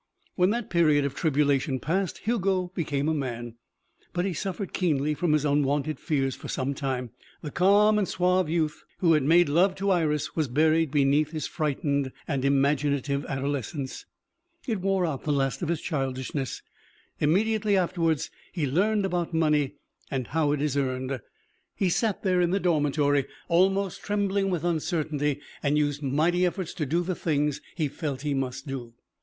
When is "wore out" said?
14.81-15.23